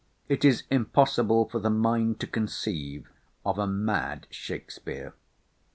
[0.27, 3.07] It is impossible for the mind to conceive
[3.45, 5.13] of a mad Shakspeare.